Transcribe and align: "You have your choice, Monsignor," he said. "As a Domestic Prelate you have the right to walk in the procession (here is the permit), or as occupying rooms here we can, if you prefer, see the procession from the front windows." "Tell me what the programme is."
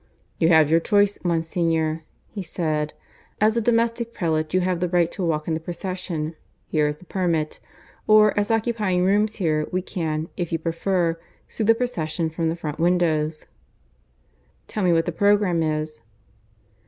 "You 0.39 0.47
have 0.47 0.71
your 0.71 0.79
choice, 0.79 1.23
Monsignor," 1.23 2.03
he 2.27 2.41
said. 2.41 2.95
"As 3.39 3.55
a 3.55 3.61
Domestic 3.61 4.15
Prelate 4.15 4.51
you 4.51 4.61
have 4.61 4.79
the 4.79 4.89
right 4.89 5.11
to 5.11 5.23
walk 5.23 5.47
in 5.47 5.53
the 5.53 5.59
procession 5.59 6.35
(here 6.65 6.87
is 6.87 6.97
the 6.97 7.05
permit), 7.05 7.59
or 8.07 8.35
as 8.35 8.49
occupying 8.49 9.03
rooms 9.03 9.35
here 9.35 9.67
we 9.71 9.83
can, 9.83 10.27
if 10.35 10.51
you 10.51 10.57
prefer, 10.57 11.19
see 11.47 11.63
the 11.63 11.75
procession 11.75 12.31
from 12.31 12.49
the 12.49 12.55
front 12.55 12.79
windows." 12.79 13.45
"Tell 14.65 14.83
me 14.83 14.91
what 14.91 15.05
the 15.05 15.11
programme 15.11 15.61
is." 15.61 16.01